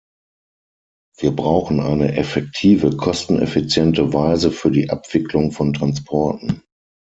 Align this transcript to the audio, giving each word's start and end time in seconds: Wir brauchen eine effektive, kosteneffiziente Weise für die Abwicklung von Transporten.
Wir 1.19 1.29
brauchen 1.29 1.79
eine 1.79 2.15
effektive, 2.17 2.97
kosteneffiziente 2.97 4.11
Weise 4.13 4.51
für 4.51 4.71
die 4.71 4.89
Abwicklung 4.89 5.51
von 5.51 5.73
Transporten. 5.73 6.63